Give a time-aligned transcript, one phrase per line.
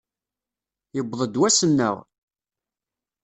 [0.95, 1.95] Yewweḍ-d wass-nneɣ!